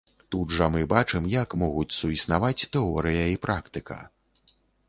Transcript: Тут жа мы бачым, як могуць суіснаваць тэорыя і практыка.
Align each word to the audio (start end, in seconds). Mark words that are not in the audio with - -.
Тут 0.35 0.53
жа 0.59 0.69
мы 0.75 0.79
бачым, 0.93 1.27
як 1.33 1.53
могуць 1.65 1.97
суіснаваць 1.99 2.67
тэорыя 2.77 3.29
і 3.37 3.41
практыка. 3.45 4.03